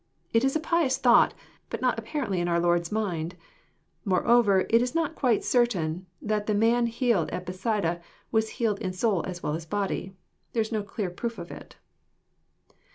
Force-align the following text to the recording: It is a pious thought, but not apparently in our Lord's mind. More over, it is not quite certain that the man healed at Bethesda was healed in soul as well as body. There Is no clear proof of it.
It 0.33 0.43
is 0.43 0.55
a 0.55 0.59
pious 0.59 0.97
thought, 0.97 1.35
but 1.69 1.79
not 1.79 1.99
apparently 1.99 2.39
in 2.39 2.47
our 2.47 2.59
Lord's 2.59 2.91
mind. 2.91 3.35
More 4.03 4.25
over, 4.25 4.61
it 4.61 4.81
is 4.81 4.95
not 4.95 5.13
quite 5.13 5.43
certain 5.43 6.07
that 6.19 6.47
the 6.47 6.55
man 6.55 6.87
healed 6.87 7.29
at 7.29 7.45
Bethesda 7.45 8.01
was 8.31 8.49
healed 8.57 8.79
in 8.81 8.93
soul 8.93 9.23
as 9.27 9.43
well 9.43 9.53
as 9.53 9.67
body. 9.67 10.15
There 10.53 10.61
Is 10.61 10.71
no 10.71 10.81
clear 10.81 11.11
proof 11.11 11.37
of 11.37 11.51
it. 11.51 11.75